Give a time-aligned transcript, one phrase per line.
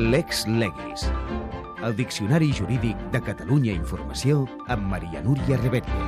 [0.00, 1.12] Lex Legis.
[1.84, 6.06] El Diccionari Jurídic de Catalunya Informació amb Maria Núria Rebetlle.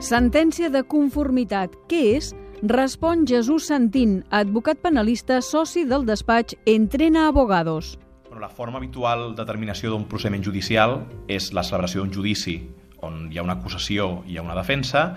[0.00, 1.76] Sentència de conformitat.
[1.92, 2.32] Què és?
[2.64, 7.98] Respon Jesús Santín, advocat penalista, soci del despatx Entrena Abogados.
[8.30, 12.62] Bueno, la forma habitual de determinació d'un procediment judicial és la celebració d'un judici
[13.04, 15.12] on hi ha una acusació i hi ha una defensa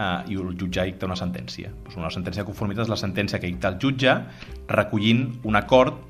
[0.00, 1.72] eh, i el jutge dicta una sentència.
[1.84, 4.16] Pues una sentència de conformitat és la sentència que dicta el jutge
[4.72, 6.00] recollint un acord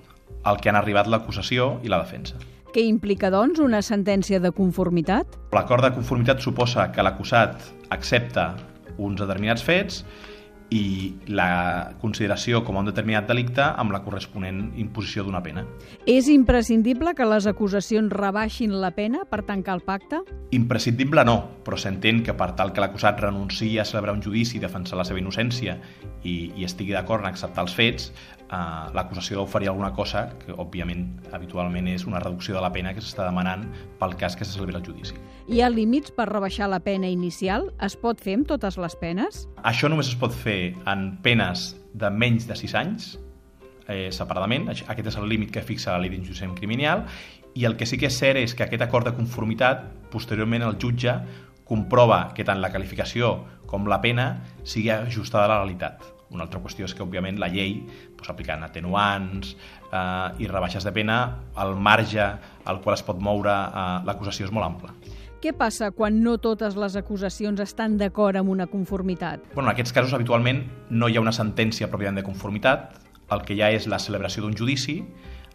[0.44, 2.38] al que han arribat l'acusació i la defensa.
[2.70, 5.34] Què implica, doncs, una sentència de conformitat?
[5.56, 8.52] L'acord de conformitat suposa que l'acusat accepta
[8.96, 10.04] uns determinats fets
[10.70, 15.64] i la consideració com a un determinat delicte amb la corresponent imposició d'una pena.
[16.06, 20.22] És imprescindible que les acusacions rebaixin la pena per tancar el pacte?
[20.54, 24.62] Imprescindible no, però s'entén que per tal que l'acusat renunciï a celebrar un judici i
[24.62, 25.76] defensar la seva innocència
[26.22, 28.10] i, i estigui d'acord en acceptar els fets,
[28.50, 28.56] eh,
[28.94, 33.26] l'acusació d'oferir alguna cosa que, òbviament, habitualment és una reducció de la pena que s'està
[33.28, 33.66] demanant
[34.00, 35.18] pel cas que se celebra el judici.
[35.50, 37.70] Hi ha límits per rebaixar la pena inicial?
[37.82, 39.46] Es pot fer amb totes les penes?
[39.66, 43.10] Això només es pot fer en penes de menys de 6 anys,
[43.90, 44.68] eh, separadament.
[44.70, 47.06] Aquest és el límit que fixa la llei d'enjudiciament criminal
[47.54, 50.78] i el que sí que és cert és que aquest acord de conformitat, posteriorment el
[50.82, 51.16] jutge
[51.66, 53.34] comprova que tant la qualificació
[53.70, 56.02] com la pena sigui ajustada a la realitat.
[56.30, 57.80] Una altra qüestió és que, òbviament, la llei,
[58.14, 59.54] doncs, aplicant atenuants
[59.90, 61.16] eh, i rebaixes de pena,
[61.58, 64.94] el marge al qual es pot moure eh, l'acusació és molt ample.
[65.40, 69.46] Què passa quan no totes les acusacions estan d'acord amb una conformitat?
[69.54, 72.98] Bueno, en aquests casos, habitualment, no hi ha una sentència pròpiament de conformitat,
[73.32, 74.98] el que hi ha és la celebració d'un judici,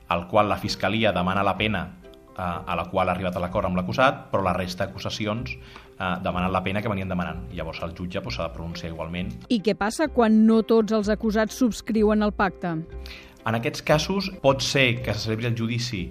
[0.10, 3.70] al qual la Fiscalia demana la pena eh, a la qual ha arribat a l'acord
[3.70, 7.44] amb l'acusat, però la resta d'acusacions eh, demanen la pena que venien demanant.
[7.54, 9.30] Llavors el jutge s'ha doncs, de pronunciar igualment.
[9.54, 12.74] I què passa quan no tots els acusats subscriuen el pacte?
[13.46, 16.08] En aquests casos pot ser que se celebri el judici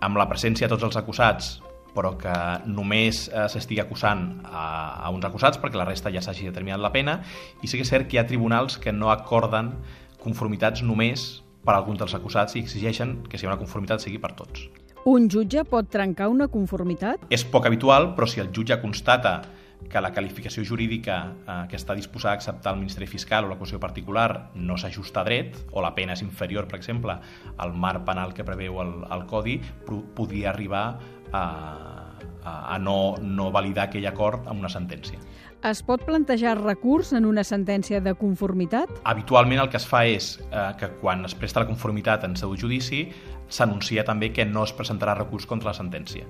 [0.00, 1.52] amb la presència de tots els acusats
[1.94, 2.34] però que
[2.66, 4.66] només eh, s'estigui acusant a,
[5.04, 7.20] a uns acusats perquè la resta ja s'hagi determinat la pena
[7.60, 9.74] i sí que és cert que hi ha tribunals que no acorden
[10.22, 14.02] conformitats només per a alguns dels acusats i exigeixen que si hi ha una conformitat
[14.02, 14.68] sigui per tots.
[15.06, 17.24] Un jutge pot trencar una conformitat?
[17.30, 19.40] És poc habitual, però si el jutge constata
[19.90, 23.80] que la qualificació jurídica eh, que està disposada a acceptar el Ministeri Fiscal o l'acusació
[23.82, 27.18] particular no s'ajusta a dret, o la pena és inferior, per exemple,
[27.58, 29.58] al marc penal que preveu el, el Codi,
[30.14, 30.86] podria arribar
[31.32, 31.44] a,
[32.44, 35.20] a, a no, no validar aquell acord amb una sentència.
[35.62, 38.90] Es pot plantejar recurs en una sentència de conformitat?
[39.06, 42.56] Habitualment el que es fa és eh, que quan es presta la conformitat en seu
[42.58, 43.04] judici
[43.46, 46.26] s'anuncia també que no es presentarà recurs contra la sentència.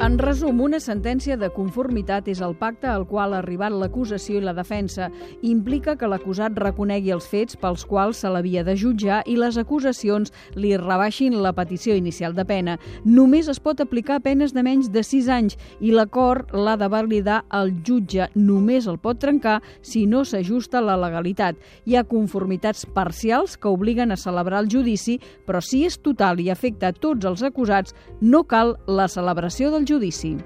[0.00, 4.44] En resum, una sentència de conformitat és el pacte al qual ha arribat l'acusació i
[4.46, 5.10] la defensa.
[5.44, 10.32] Implica que l'acusat reconegui els fets pels quals se l'havia de jutjar i les acusacions
[10.56, 12.78] li rebaixin la petició inicial de pena.
[13.04, 17.42] Només es pot aplicar penes de menys de 6 anys i l'acord l'ha de validar
[17.60, 18.30] el jutge.
[18.32, 21.60] Només el pot trencar si no s'ajusta la legalitat.
[21.84, 26.48] Hi ha conformitats parcials que obliguen a celebrar el judici, però si és total i
[26.48, 27.92] afecta a tots els acusats,
[28.24, 30.36] no cal la celebració del judici.